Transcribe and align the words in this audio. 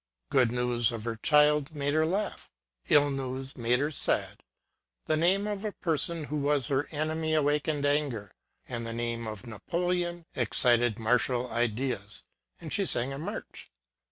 Good 0.31 0.51
news 0.51 0.91
of 0.91 1.03
her 1.03 1.15
child 1.17 1.75
made 1.75 1.93
her 1.93 2.07
laugh 2.07 2.49
ŌĆö 2.89 2.91
ill 2.91 3.09
news 3.11 3.55
made 3.55 3.77
her 3.79 3.91
sad; 3.91 4.41
the 5.05 5.15
name 5.15 5.45
of 5.45 5.63
a 5.63 5.73
person 5.73 6.23
who 6.23 6.37
was 6.37 6.69
her 6.69 6.87
enemy 6.89 7.35
awakened 7.35 7.85
anger; 7.85 8.33
and 8.67 8.83
the 8.83 8.93
name 8.93 9.27
of 9.27 9.45
Napoleon 9.45 10.25
excited 10.33 10.97
martial 10.97 11.51
ideas, 11.51 12.23
and 12.59 12.73
she 12.73 12.83
sang 12.83 13.13
a 13.13 13.19
march. 13.19 13.69